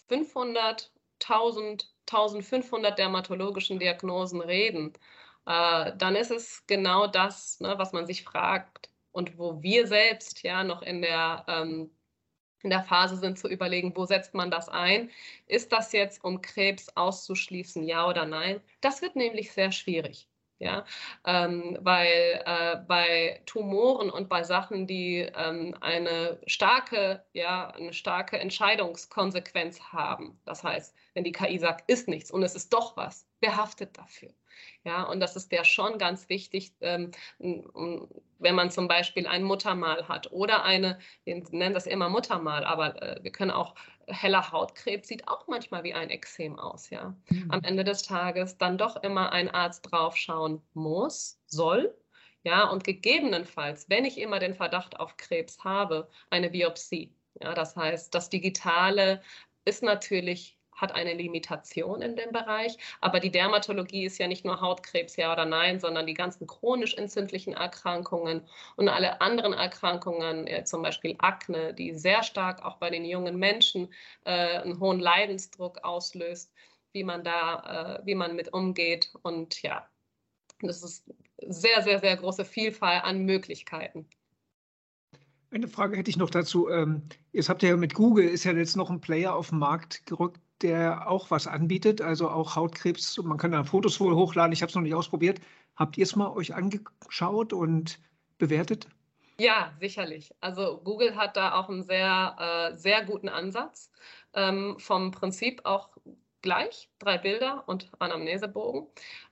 [0.09, 0.91] 500,
[1.23, 4.93] 1000, 1500 dermatologischen Diagnosen reden,
[5.47, 10.43] äh, dann ist es genau das, ne, was man sich fragt und wo wir selbst
[10.43, 11.91] ja noch in der, ähm,
[12.63, 15.11] in der Phase sind zu überlegen, wo setzt man das ein?
[15.47, 18.61] Ist das jetzt, um Krebs auszuschließen, ja oder nein?
[18.81, 20.30] Das wird nämlich sehr schwierig
[20.61, 20.85] ja,
[21.27, 28.39] ähm, weil äh, bei Tumoren und bei Sachen, die ähm, eine starke, ja, eine starke
[28.39, 33.27] Entscheidungskonsequenz haben, das heißt, wenn die KI sagt, ist nichts und es ist doch was,
[33.41, 34.31] wer haftet dafür?
[34.85, 40.09] Ja, und das ist ja schon ganz wichtig, ähm, wenn man zum Beispiel ein Muttermal
[40.09, 43.75] hat oder eine, wir nennen das immer Muttermal, aber äh, wir können auch
[44.07, 47.15] heller Hautkrebs sieht auch manchmal wie ein Ekzem aus, ja.
[47.29, 47.51] Mhm.
[47.51, 51.95] Am Ende des Tages dann doch immer ein Arzt draufschauen muss, soll,
[52.43, 57.15] ja, und gegebenenfalls, wenn ich immer den Verdacht auf Krebs habe, eine Biopsie.
[57.41, 59.23] Ja, das heißt, das Digitale
[59.65, 62.77] ist natürlich hat eine Limitation in dem Bereich.
[63.01, 66.95] Aber die Dermatologie ist ja nicht nur Hautkrebs, ja oder nein, sondern die ganzen chronisch
[66.95, 68.43] entzündlichen Erkrankungen
[68.77, 73.39] und alle anderen Erkrankungen, äh, zum Beispiel Akne, die sehr stark auch bei den jungen
[73.39, 73.93] Menschen
[74.25, 76.53] äh, einen hohen Leidensdruck auslöst,
[76.93, 79.13] wie man da, äh, wie man mit umgeht.
[79.23, 79.89] Und ja,
[80.61, 81.13] das ist
[81.43, 84.07] sehr, sehr, sehr große Vielfalt an Möglichkeiten.
[85.53, 86.69] Eine Frage hätte ich noch dazu.
[86.69, 89.59] Ähm, jetzt habt ihr ja mit Google, ist ja jetzt noch ein Player auf den
[89.59, 93.19] Markt gerückt, der auch was anbietet, also auch Hautkrebs.
[93.23, 94.53] Man kann da Fotos wohl hochladen.
[94.53, 95.41] Ich habe es noch nicht ausprobiert.
[95.77, 97.99] Habt ihr es mal euch angeschaut und
[98.39, 98.89] bewertet?
[99.39, 100.35] Ja, sicherlich.
[100.41, 103.91] Also Google hat da auch einen sehr, äh, sehr guten Ansatz.
[104.35, 105.97] Ähm, vom Prinzip auch
[106.43, 108.87] gleich, drei Bilder und Anamnesebogen.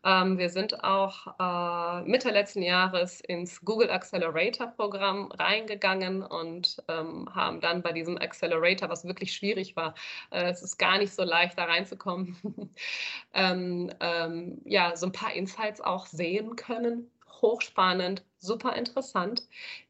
[0.05, 7.29] Ähm, wir sind auch äh, Mitte letzten Jahres ins Google Accelerator Programm reingegangen und ähm,
[7.35, 9.95] haben dann bei diesem Accelerator, was wirklich schwierig war,
[10.31, 12.37] äh, es ist gar nicht so leicht da reinzukommen,
[13.35, 17.11] ähm, ähm, ja, so ein paar Insights auch sehen können.
[17.41, 19.43] Hochspannend, super interessant.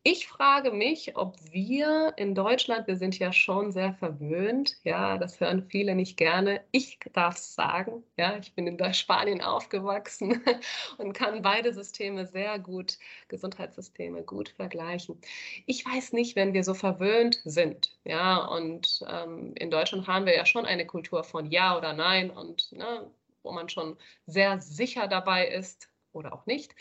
[0.03, 5.41] Ich frage mich, ob wir in Deutschland, wir sind ja schon sehr verwöhnt, ja, das
[5.41, 6.63] hören viele nicht gerne.
[6.73, 10.43] Ich darf es sagen, ja, ich bin in Spanien aufgewachsen
[10.99, 15.21] und kann beide Systeme sehr gut, Gesundheitssysteme gut vergleichen.
[15.67, 20.35] Ich weiß nicht, wenn wir so verwöhnt sind, ja, und ähm, in Deutschland haben wir
[20.37, 23.11] ja schon eine Kultur von Ja oder Nein und ne,
[23.43, 26.75] wo man schon sehr sicher dabei ist, oder auch nicht.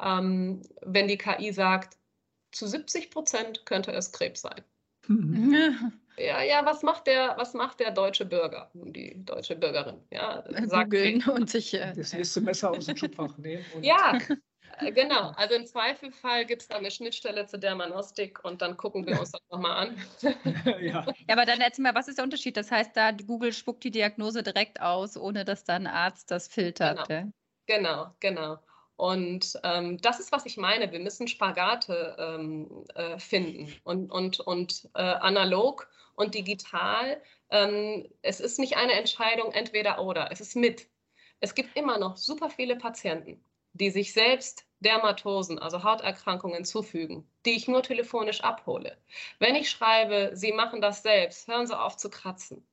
[0.00, 1.96] Ähm, wenn die KI sagt,
[2.52, 4.62] zu 70 Prozent könnte es Krebs sein.
[5.08, 5.92] Mhm.
[6.16, 10.00] Ja, ja, was macht der, was macht der deutsche Bürger, die deutsche Bürgerin?
[10.12, 13.64] Ja, sagt Googeln und sich äh, das nächste Messer aus dem Schubfach nehmen.
[13.82, 14.16] ja,
[14.78, 15.32] äh, genau.
[15.36, 19.18] Also im Zweifelfall gibt es da eine Schnittstelle zu der Manostik und dann gucken wir
[19.18, 19.96] uns das nochmal an.
[20.80, 21.04] ja.
[21.04, 22.56] ja, aber dann erzähl mal, was ist der Unterschied?
[22.56, 26.46] Das heißt, da Google spuckt die Diagnose direkt aus, ohne dass dann ein Arzt das
[26.46, 27.08] filtert.
[27.08, 27.32] Genau,
[27.66, 28.14] genau.
[28.20, 28.58] genau.
[28.96, 30.92] Und ähm, das ist, was ich meine.
[30.92, 37.20] Wir müssen Spagate ähm, äh, finden und, und, und äh, analog und digital.
[37.50, 40.88] Ähm, es ist nicht eine Entscheidung entweder oder, es ist mit.
[41.40, 47.52] Es gibt immer noch super viele Patienten, die sich selbst Dermatosen, also Hauterkrankungen zufügen, die
[47.56, 48.96] ich nur telefonisch abhole.
[49.40, 52.64] Wenn ich schreibe, Sie machen das selbst, hören Sie auf zu kratzen.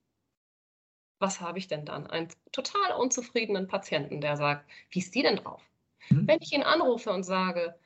[1.21, 2.07] Was habe ich denn dann?
[2.07, 5.61] Einen total unzufriedenen Patienten, der sagt, wie ist die denn drauf?
[6.09, 6.27] Mhm.
[6.27, 7.79] Wenn ich ihn anrufe und sage,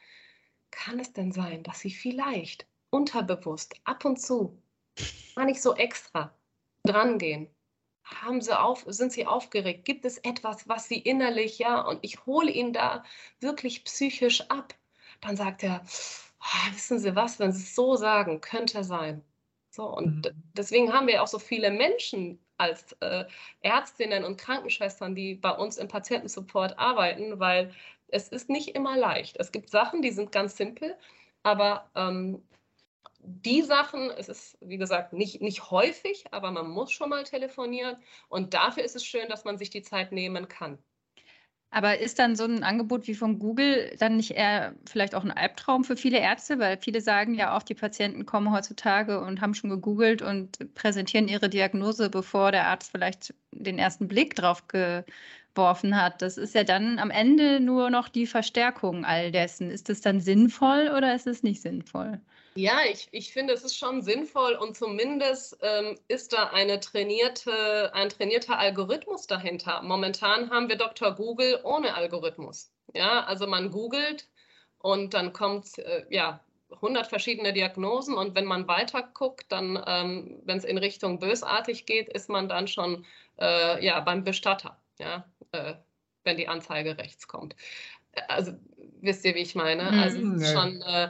[0.71, 4.57] kann es denn sein, dass Sie vielleicht unterbewusst ab und zu,
[5.35, 6.33] gar nicht so extra,
[6.83, 7.49] drangehen?
[8.05, 9.83] Haben Sie auf, sind Sie aufgeregt?
[9.83, 13.03] Gibt es etwas, was Sie innerlich, ja, und ich hole ihn da
[13.41, 14.73] wirklich psychisch ab?
[15.19, 19.21] Dann sagt er, oh, wissen Sie was, wenn Sie es so sagen, könnte sein.
[19.71, 20.43] So, und mhm.
[20.53, 23.25] deswegen haben wir auch so viele Menschen als äh,
[23.61, 27.73] Ärztinnen und Krankenschwestern, die bei uns im Patientensupport arbeiten, weil
[28.07, 29.37] es ist nicht immer leicht.
[29.39, 30.95] Es gibt Sachen, die sind ganz simpel,
[31.43, 32.41] aber ähm,
[33.19, 37.97] die Sachen, es ist, wie gesagt, nicht, nicht häufig, aber man muss schon mal telefonieren.
[38.29, 40.77] Und dafür ist es schön, dass man sich die Zeit nehmen kann.
[41.75, 45.31] Aber ist dann so ein Angebot wie von Google dann nicht eher vielleicht auch ein
[45.31, 46.57] Albtraum für viele Ärzte?
[46.57, 51.27] Weil viele sagen ja auch, die Patienten kommen heutzutage und haben schon gegoogelt und präsentieren
[51.27, 55.03] ihre Diagnose, bevor der Arzt vielleicht den ersten Blick drauf ge
[55.53, 56.21] geworfen hat.
[56.21, 59.69] Das ist ja dann am Ende nur noch die Verstärkung all dessen.
[59.71, 62.19] Ist das dann sinnvoll oder ist es nicht sinnvoll?
[62.57, 67.93] Ja, ich, ich finde, es ist schon sinnvoll und zumindest ähm, ist da eine trainierte,
[67.93, 69.81] ein trainierter Algorithmus dahinter.
[69.81, 71.13] Momentan haben wir Dr.
[71.15, 72.71] Google ohne Algorithmus.
[72.93, 74.29] Ja, also man googelt
[74.79, 76.39] und dann kommt äh, ja
[76.71, 81.85] 100 verschiedene Diagnosen und wenn man weiter guckt, dann, ähm, wenn es in Richtung bösartig
[81.85, 83.05] geht, ist man dann schon
[83.37, 85.75] äh, ja beim Bestatter ja, äh,
[86.23, 87.55] wenn die Anzeige rechts kommt.
[88.27, 88.53] Also
[89.01, 89.91] wisst ihr, wie ich meine?
[89.91, 90.45] Mhm, also nee.
[90.45, 91.09] schon, äh, äh,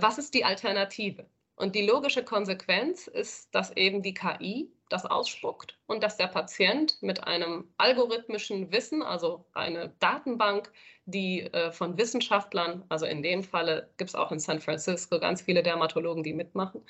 [0.00, 1.26] was ist die Alternative?
[1.56, 6.96] Und die logische Konsequenz ist, dass eben die KI das ausspuckt und dass der Patient
[7.02, 10.72] mit einem algorithmischen Wissen, also eine Datenbank,
[11.04, 15.42] die äh, von Wissenschaftlern, also in dem Falle gibt es auch in San Francisco ganz
[15.42, 16.82] viele Dermatologen, die mitmachen,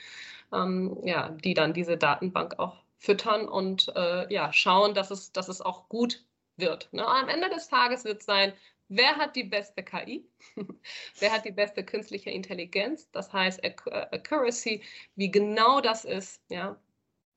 [0.52, 5.48] ähm, ja, die dann diese Datenbank auch füttern und äh, ja, schauen, dass es, dass
[5.48, 6.24] es auch gut
[6.56, 6.92] wird.
[6.92, 7.06] Ne?
[7.06, 8.52] Am Ende des Tages wird es sein,
[8.90, 10.28] wer hat die beste KI?
[11.18, 13.10] wer hat die beste künstliche Intelligenz?
[13.12, 14.82] Das heißt Accuracy,
[15.14, 16.78] wie genau das ist, ja.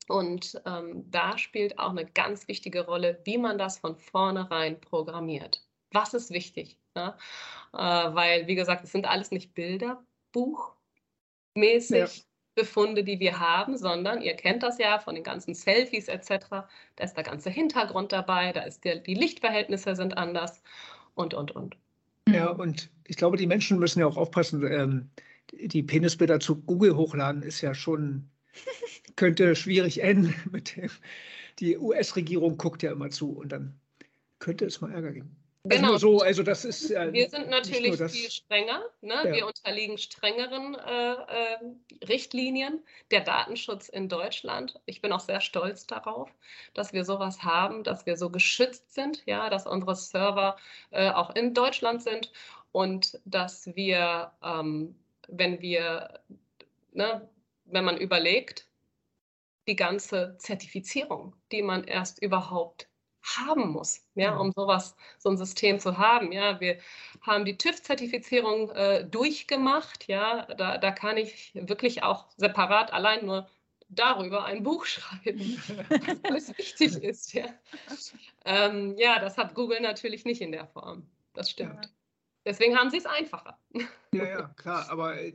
[0.10, 5.66] Und ähm, da spielt auch eine ganz wichtige Rolle, wie man das von vornherein programmiert.
[5.92, 6.78] Was ist wichtig?
[6.96, 7.16] Ne?
[7.72, 12.18] Äh, weil, wie gesagt, es sind alles nicht Bilder, Buchmäßig.
[12.18, 12.24] Ja.
[12.56, 16.30] Befunde, die wir haben, sondern ihr kennt das ja von den ganzen Selfies etc.
[16.96, 20.62] Da ist der ganze Hintergrund dabei, da ist der, die Lichtverhältnisse sind anders
[21.16, 21.78] und, und, und.
[22.30, 24.66] Ja, und ich glaube, die Menschen müssen ja auch aufpassen.
[24.66, 25.10] Ähm,
[25.52, 28.30] die Penisbilder zu Google hochladen ist ja schon,
[29.16, 30.34] könnte schwierig enden.
[30.52, 30.90] Mit dem,
[31.60, 33.80] die US-Regierung guckt ja immer zu und dann
[34.40, 35.43] könnte es mal Ärger geben.
[35.70, 35.98] Also genau.
[35.98, 36.92] so, also das ist.
[36.92, 38.84] Äh, wir sind natürlich viel strenger.
[39.00, 39.14] Ne?
[39.14, 39.32] Ja.
[39.32, 42.84] Wir unterliegen strengeren äh, äh, Richtlinien.
[43.12, 44.82] Der Datenschutz in Deutschland.
[44.86, 46.30] Ich bin auch sehr stolz darauf,
[46.74, 50.58] dass wir sowas haben, dass wir so geschützt sind, ja, dass unsere Server
[50.92, 52.34] äh, auch in Deutschland sind
[52.74, 54.96] und dass wir, ähm,
[55.30, 56.20] wenn wir,
[56.92, 57.30] ne,
[57.66, 58.68] wenn man überlegt,
[59.66, 62.90] die ganze Zertifizierung, die man erst überhaupt
[63.24, 66.32] haben muss, ja, um sowas, so ein System zu haben.
[66.32, 66.78] Ja, wir
[67.22, 70.08] haben die TÜV-Zertifizierung äh, durchgemacht.
[70.08, 73.48] Ja, da, da kann ich wirklich auch separat allein nur
[73.90, 77.34] darüber ein Buch schreiben, was alles wichtig ist.
[77.34, 77.46] Ja.
[78.46, 81.08] Ähm, ja, das hat Google natürlich nicht in der Form.
[81.34, 81.92] Das stimmt.
[82.46, 83.58] Deswegen haben sie es einfacher.
[84.12, 84.86] Ja, ja, klar.
[84.90, 85.30] Aber äh,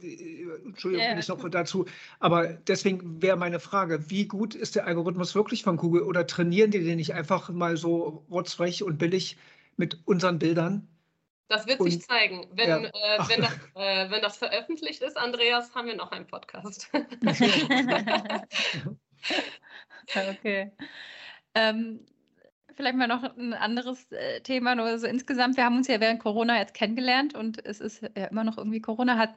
[0.64, 1.14] Entschuldigung, ja.
[1.14, 1.86] nicht noch dazu.
[2.20, 6.70] Aber deswegen wäre meine Frage: Wie gut ist der Algorithmus wirklich von Google oder trainieren
[6.70, 9.38] die den nicht einfach mal so rotzfrech und billig
[9.76, 10.86] mit unseren Bildern?
[11.48, 12.46] Das wird und, sich zeigen.
[12.52, 12.78] Wenn, ja.
[12.78, 16.90] äh, wenn, das, äh, wenn das veröffentlicht ist, Andreas, haben wir noch einen Podcast.
[20.14, 20.70] okay.
[21.54, 22.04] Ähm,
[22.78, 25.56] vielleicht mal noch ein anderes äh, Thema, nur so insgesamt.
[25.56, 28.80] Wir haben uns ja während Corona jetzt kennengelernt und es ist ja immer noch irgendwie
[28.80, 29.34] Corona hat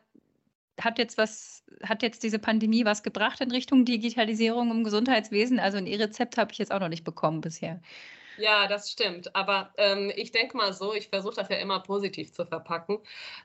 [0.79, 5.59] hat jetzt was, hat jetzt diese Pandemie was gebracht in Richtung Digitalisierung im Gesundheitswesen?
[5.59, 7.81] Also ein E-Rezept habe ich jetzt auch noch nicht bekommen bisher.
[8.41, 9.35] Ja, das stimmt.
[9.35, 12.97] Aber ähm, ich denke mal so, ich versuche das ja immer positiv zu verpacken.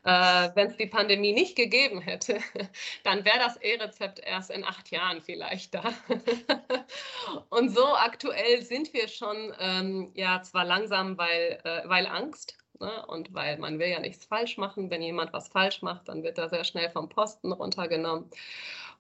[0.04, 2.38] Äh, Wenn es die Pandemie nicht gegeben hätte,
[3.04, 5.92] dann wäre das E-Rezept erst in acht Jahren vielleicht da.
[7.50, 12.56] Und so aktuell sind wir schon, ähm, ja, zwar langsam, weil, äh, weil Angst.
[12.80, 13.04] Ne?
[13.06, 14.90] Und weil man will ja nichts falsch machen.
[14.90, 18.30] Wenn jemand was falsch macht, dann wird er sehr schnell vom Posten runtergenommen.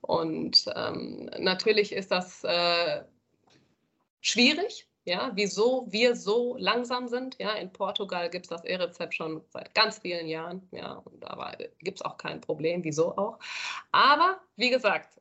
[0.02, 3.04] Und ähm, natürlich ist das äh,
[4.20, 7.36] schwierig, ja, wieso wir so langsam sind.
[7.38, 10.68] Ja, in Portugal gibt es das E-Rezept schon seit ganz vielen Jahren.
[10.72, 13.38] Ja, und da gibt es auch kein Problem, wieso auch.
[13.92, 15.15] Aber wie gesagt,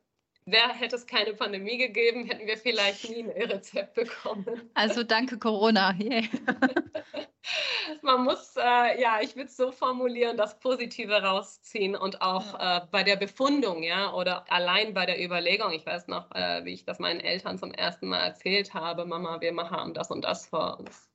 [0.48, 4.70] Wer hätte es keine Pandemie gegeben, hätten wir vielleicht nie ein E-Rezept bekommen.
[4.74, 5.92] Also danke Corona.
[5.98, 6.22] Yeah.
[8.02, 12.86] Man muss, äh, ja, ich würde es so formulieren, das Positive rausziehen und auch äh,
[12.92, 15.72] bei der Befundung, ja, oder allein bei der Überlegung.
[15.72, 19.40] Ich weiß noch, äh, wie ich das meinen Eltern zum ersten Mal erzählt habe, Mama,
[19.40, 21.10] wir haben das und das vor uns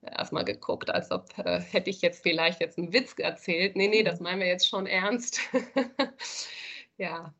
[0.00, 3.76] erstmal geguckt, als ob äh, hätte ich jetzt vielleicht jetzt einen Witz erzählt.
[3.76, 5.40] Nee, nee, das meinen wir jetzt schon ernst.
[6.96, 7.34] ja,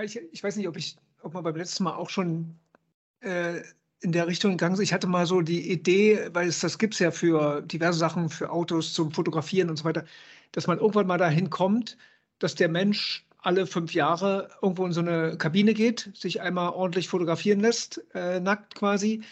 [0.00, 2.58] ich, ich weiß nicht, ob ich, ob man beim letzten Mal auch schon
[3.20, 3.60] äh,
[4.00, 4.80] in der Richtung gegangen ist.
[4.80, 8.28] Ich hatte mal so die Idee, weil es das gibt es ja für diverse Sachen,
[8.30, 10.04] für Autos zum Fotografieren und so weiter,
[10.52, 11.96] dass man irgendwann mal dahin kommt,
[12.38, 17.08] dass der Mensch alle fünf Jahre irgendwo in so eine Kabine geht, sich einmal ordentlich
[17.08, 19.22] fotografieren lässt, äh, nackt quasi,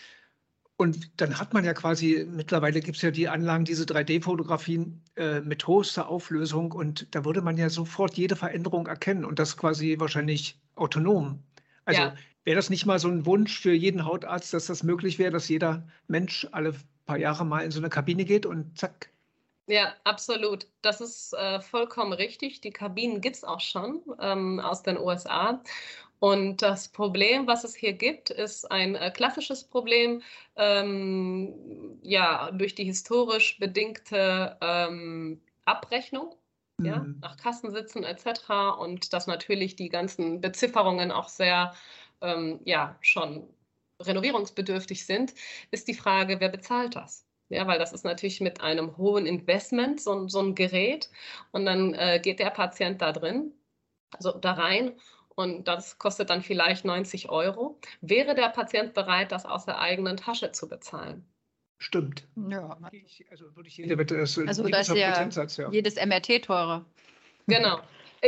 [0.81, 5.41] und dann hat man ja quasi, mittlerweile gibt es ja die Anlagen, diese 3D-Fotografien äh,
[5.41, 9.97] mit hochster Auflösung und da würde man ja sofort jede Veränderung erkennen und das quasi
[10.01, 11.43] wahrscheinlich autonom.
[11.85, 12.15] Also ja.
[12.45, 15.51] wäre das nicht mal so ein Wunsch für jeden Hautarzt, dass das möglich wäre, dass
[15.51, 19.11] jeder Mensch alle paar Jahre mal in so eine Kabine geht und zack.
[19.67, 20.67] Ja, absolut.
[20.81, 22.63] Das ist äh, vollkommen richtig.
[22.63, 25.63] Die Kabinen gibt es auch schon ähm, aus den USA.
[26.21, 30.23] Und das Problem, was es hier gibt, ist ein äh, klassisches Problem,
[30.55, 36.37] ähm, ja, durch die historisch bedingte ähm, Abrechnung.
[36.77, 36.87] Mhm.
[36.87, 38.79] Ja, nach Kassensitzen etc.
[38.79, 41.75] Und dass natürlich die ganzen Bezifferungen auch sehr,
[42.21, 43.49] ähm, ja, schon
[44.03, 45.33] renovierungsbedürftig sind,
[45.71, 47.27] ist die Frage, wer bezahlt das?
[47.49, 51.11] Ja, weil das ist natürlich mit einem hohen Investment so, so ein Gerät
[51.51, 53.53] und dann äh, geht der Patient da drin,
[54.13, 54.93] also da rein
[55.41, 57.79] und das kostet dann vielleicht 90 Euro.
[58.01, 61.25] Wäre der Patient bereit, das aus der eigenen Tasche zu bezahlen?
[61.79, 62.29] Stimmt.
[62.51, 62.79] Ja.
[63.31, 66.85] also würde ich jede Wette, das also da ist ja, ja jedes MRT teurer.
[67.47, 67.81] Genau.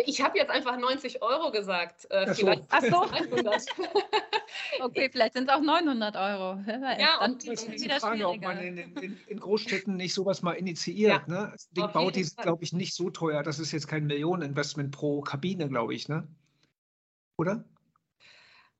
[0.06, 2.06] Ich habe jetzt einfach 90 Euro gesagt.
[2.08, 3.02] Äh, Ach vielleicht Ach so.
[4.80, 6.60] okay, vielleicht sind es auch 900 Euro.
[6.66, 10.54] Ja, Dann und ist die Frage, ob man in, in, in, Großstädten nicht sowas mal
[10.54, 11.22] initiiert.
[11.28, 11.48] Ja, ne?
[11.52, 13.42] Das Ding baut ist, glaube ich, nicht so teuer.
[13.42, 16.08] Das ist jetzt kein Millioneninvestment pro Kabine, glaube ich.
[16.08, 16.26] Ne?
[17.36, 17.64] Oder?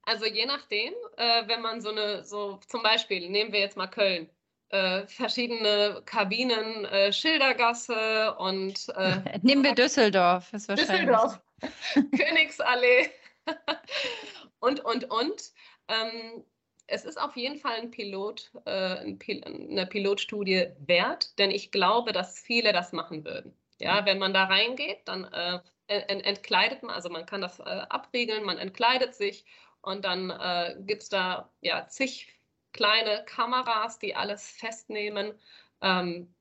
[0.05, 3.87] Also je nachdem, äh, wenn man so eine, so zum Beispiel, nehmen wir jetzt mal
[3.87, 4.29] Köln,
[4.71, 11.41] äh, verschiedene Kabinen, äh, Schildergasse und äh, nehmen wir Düsseldorf, ist Düsseldorf,
[11.95, 13.11] Königsallee
[14.61, 15.53] und und und.
[15.89, 16.45] Ähm,
[16.87, 21.71] es ist auf jeden Fall ein Pilot, äh, ein Pil eine Pilotstudie wert, denn ich
[21.71, 23.57] glaube, dass viele das machen würden.
[23.79, 28.45] Ja, wenn man da reingeht, dann äh, entkleidet man, also man kann das äh, abriegeln,
[28.45, 29.45] man entkleidet sich
[29.83, 32.29] und dann äh, gibt es da ja zig
[32.73, 35.33] kleine Kameras, die alles festnehmen.
[35.81, 36.33] Ähm,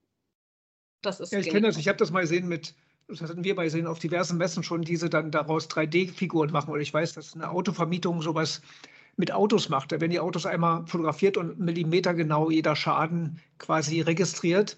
[1.01, 2.75] das ist ja, ich kenne das, ich habe das mal gesehen mit,
[3.07, 6.71] das hatten wir mal gesehen auf diversen Messen schon, diese dann daraus 3D-Figuren machen.
[6.71, 8.61] Oder ich weiß, dass eine Autovermietung sowas
[9.17, 9.91] mit Autos macht.
[9.91, 14.77] Da werden die Autos einmal fotografiert und millimetergenau jeder Schaden quasi registriert.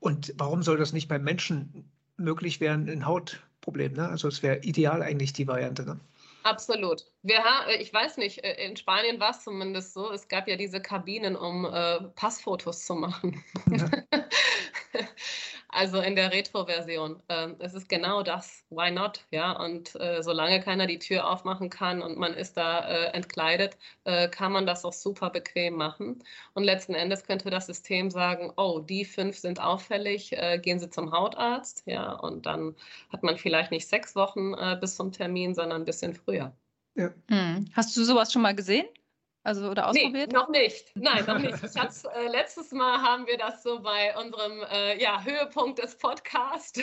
[0.00, 3.42] Und warum soll das nicht beim Menschen möglich werden in Haut?
[3.64, 3.94] Problem.
[3.94, 4.08] Ne?
[4.08, 5.84] Also es wäre ideal eigentlich die Variante.
[5.84, 5.98] Ne?
[6.44, 7.06] Absolut.
[7.22, 10.46] Wir haben, äh, ich weiß nicht, äh, in Spanien war es zumindest so, es gab
[10.46, 13.42] ja diese Kabinen, um äh, Passfotos zu machen.
[13.70, 13.88] Ja.
[15.74, 17.20] Also in der Retro-Version.
[17.28, 18.64] Ähm, es ist genau das.
[18.70, 19.26] Why not?
[19.32, 23.76] Ja, und äh, solange keiner die Tür aufmachen kann und man ist da äh, entkleidet,
[24.04, 26.22] äh, kann man das auch super bequem machen.
[26.54, 30.90] Und letzten Endes könnte das System sagen: Oh, die fünf sind auffällig, äh, gehen Sie
[30.90, 31.82] zum Hautarzt.
[31.86, 32.76] Ja, und dann
[33.10, 36.56] hat man vielleicht nicht sechs Wochen äh, bis zum Termin, sondern ein bisschen früher.
[36.94, 37.12] Ja.
[37.28, 37.68] Hm.
[37.72, 38.86] Hast du sowas schon mal gesehen?
[39.44, 40.32] Also oder ausprobiert?
[40.32, 40.90] Nee, noch nicht.
[40.94, 41.62] Nein, noch nicht.
[41.62, 45.98] Ich hab's, äh, letztes Mal haben wir das so bei unserem äh, ja, Höhepunkt des
[45.98, 46.80] Podcasts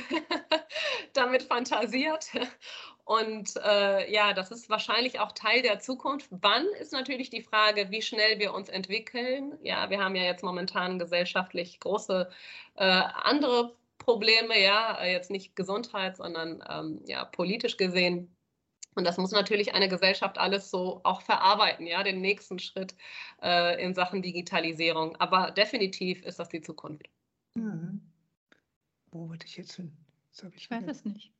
[1.13, 2.27] damit fantasiert.
[3.03, 6.27] Und äh, ja, das ist wahrscheinlich auch Teil der Zukunft.
[6.29, 9.57] Wann ist natürlich die Frage, wie schnell wir uns entwickeln.
[9.63, 12.29] Ja, wir haben ja jetzt momentan gesellschaftlich große
[12.75, 18.35] äh, andere Probleme, ja, jetzt nicht Gesundheit, sondern ähm, ja, politisch gesehen
[18.95, 22.93] und das muss natürlich eine Gesellschaft alles so auch verarbeiten, ja, den nächsten Schritt
[23.41, 25.15] äh, in Sachen Digitalisierung.
[25.17, 27.09] Aber definitiv ist das die Zukunft.
[27.55, 28.01] Mhm.
[29.11, 29.91] Wo wollte ich jetzt hin?
[30.33, 31.31] Ich, ich weiß es nicht.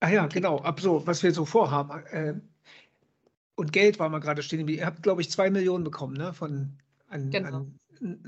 [0.00, 0.58] Ah ja, genau.
[0.58, 2.04] Ab so, was wir so vorhaben.
[2.06, 2.34] Äh,
[3.56, 4.68] und Geld war mal gerade stehen.
[4.68, 6.32] Ihr habt, glaube ich, zwei Millionen bekommen, ne?
[6.32, 6.78] Von
[7.08, 7.48] an, genau.
[7.48, 7.78] an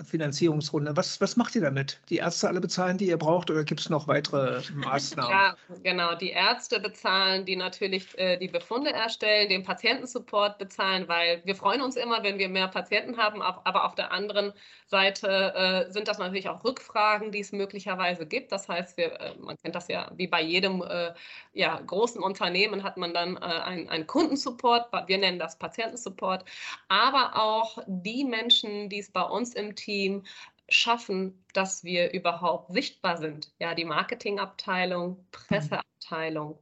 [0.04, 0.96] Finanzierungsrunde.
[0.96, 2.00] Was, was macht ihr damit?
[2.08, 5.30] Die Ärzte alle bezahlen, die ihr braucht, oder gibt es noch weitere Maßnahmen?
[5.30, 6.14] ja, genau.
[6.14, 11.82] Die Ärzte bezahlen, die natürlich äh, die Befunde erstellen, den Patientensupport bezahlen, weil wir freuen
[11.82, 14.52] uns immer, wenn wir mehr Patienten haben, aber auf der anderen
[14.86, 18.52] Seite äh, sind das natürlich auch Rückfragen, die es möglicherweise gibt.
[18.52, 21.12] Das heißt, wir, äh, man kennt das ja wie bei jedem äh,
[21.52, 26.44] ja, großen Unternehmen, hat man dann äh, einen Kundensupport, wir nennen das Patientensupport,
[26.88, 30.24] aber auch die Menschen, die es bei uns im Team
[30.68, 33.52] schaffen, dass wir überhaupt sichtbar sind.
[33.58, 36.58] Ja, die Marketingabteilung, Presseabteilung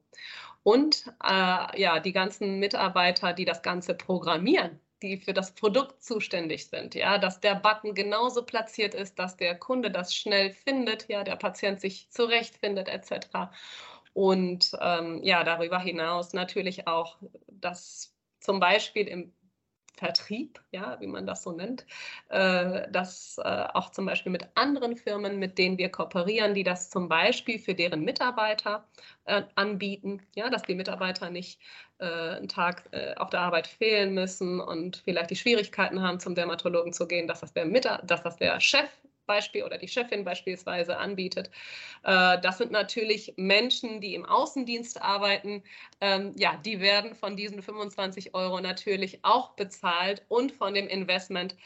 [0.62, 6.66] und äh, ja, die ganzen Mitarbeiter, die das Ganze programmieren, die für das Produkt zuständig
[6.66, 6.94] sind.
[6.94, 11.36] Ja, dass der Button genauso platziert ist, dass der Kunde das schnell findet, ja, der
[11.36, 13.52] Patient sich zurechtfindet, etc.
[14.12, 19.32] Und ähm, ja, darüber hinaus natürlich auch, dass zum Beispiel im
[19.96, 21.86] Vertrieb, ja, wie man das so nennt,
[22.28, 26.90] äh, das äh, auch zum Beispiel mit anderen Firmen, mit denen wir kooperieren, die das
[26.90, 28.86] zum Beispiel für deren Mitarbeiter
[29.24, 31.60] äh, anbieten, ja, dass die Mitarbeiter nicht
[31.98, 36.34] äh, einen Tag äh, auf der Arbeit fehlen müssen und vielleicht die Schwierigkeiten haben, zum
[36.34, 38.90] Dermatologen zu gehen, dass das der, Mita dass das der Chef
[39.26, 41.50] Beispiel oder die Chefin beispielsweise anbietet.
[42.02, 45.62] Äh, das sind natürlich Menschen, die im Außendienst arbeiten.
[46.00, 51.56] Ähm, ja, die werden von diesen 25 Euro natürlich auch bezahlt und von dem Investment.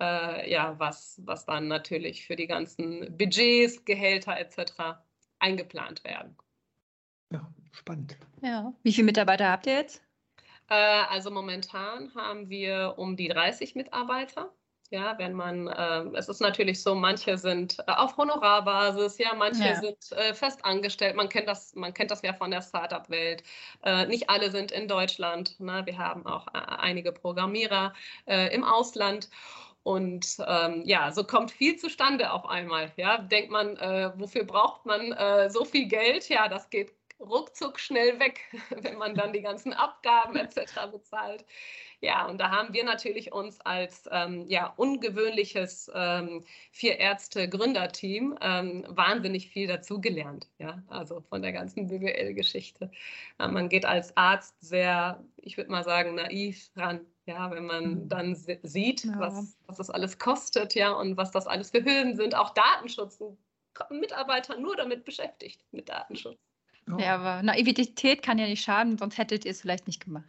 [0.00, 5.02] Äh, ja, was, was dann natürlich für die ganzen Budgets, Gehälter etc.
[5.38, 6.36] eingeplant werden.
[7.32, 8.16] Ja, spannend.
[8.42, 8.72] Ja.
[8.82, 10.02] Wie viele Mitarbeiter habt ihr jetzt?
[10.68, 14.52] Äh, also momentan haben wir um die 30 Mitarbeiter.
[14.92, 19.64] Ja, wenn man, äh, es ist natürlich so, manche sind äh, auf Honorarbasis, ja, manche
[19.64, 19.80] ja.
[19.80, 21.16] sind äh, fest angestellt.
[21.16, 23.42] Man kennt das, man kennt das ja von der Startup-Welt.
[23.84, 25.58] Äh, nicht alle sind in Deutschland.
[25.58, 25.80] Ne?
[25.86, 27.94] Wir haben auch äh, einige Programmierer
[28.26, 29.30] äh, im Ausland.
[29.82, 32.92] Und ähm, ja, so kommt viel zustande auf einmal.
[32.96, 33.76] Ja, denkt man,
[34.16, 35.12] wofür braucht man
[35.50, 36.28] so viel Geld?
[36.28, 36.92] Ja, das geht
[37.22, 38.40] ruckzuck schnell weg,
[38.82, 40.90] wenn man dann die ganzen Abgaben etc.
[40.90, 41.44] bezahlt.
[42.00, 49.50] Ja, und da haben wir natürlich uns als ähm, ja, ungewöhnliches ähm, Vier-Ärzte-Gründerteam ähm, wahnsinnig
[49.50, 50.48] viel dazugelernt.
[50.58, 52.90] Ja, also von der ganzen BWL-Geschichte.
[53.38, 57.06] Ja, man geht als Arzt sehr, ich würde mal sagen, naiv ran.
[57.24, 58.08] Ja, wenn man mhm.
[58.08, 59.14] dann sieht, ja.
[59.18, 63.22] was, was das alles kostet, ja, und was das alles für Hürden sind, auch Datenschutz,
[63.90, 66.51] Mitarbeiter nur damit beschäftigt, mit Datenschutz.
[66.98, 70.24] Ja, aber Naivität kann ja nicht schaden, sonst hättet ihr es vielleicht nicht gemacht.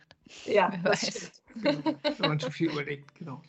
[0.46, 1.32] Ja, Wer weiß.
[1.62, 3.42] Genau, wenn man zu viel überlegt, genau.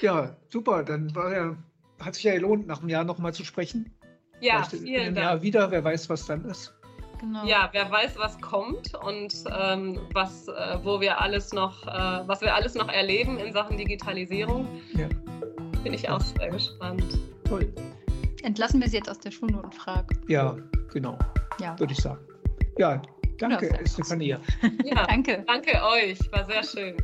[0.00, 0.82] Ja, super.
[0.82, 1.56] Dann war ja,
[2.00, 3.92] hat sich ja gelohnt, nach einem Jahr nochmal zu sprechen.
[4.40, 6.74] Ja, Vielleicht vielen in einem Jahr wieder, wer weiß, was dann ist.
[7.20, 7.44] Genau.
[7.46, 12.40] Ja, wer weiß, was kommt und ähm, was, äh, wo wir alles noch, äh, was
[12.40, 14.66] wir alles noch erleben in Sachen Digitalisierung.
[14.94, 15.08] Ja.
[15.84, 17.18] Bin ich auch sehr gespannt.
[17.44, 17.72] Toll.
[18.42, 20.16] Entlassen wir Sie jetzt aus der Schulnotenfrage.
[20.26, 20.56] Ja,
[20.92, 21.16] genau.
[21.60, 21.78] Ja.
[21.78, 22.18] Würde ich sagen.
[22.78, 23.02] Ja,
[23.38, 24.40] danke, ja, Stefania.
[24.84, 25.44] Ja, danke.
[25.46, 26.96] Danke euch, war sehr schön.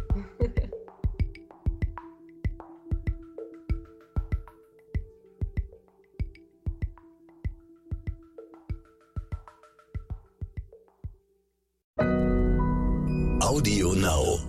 [13.41, 14.48] Audio Now.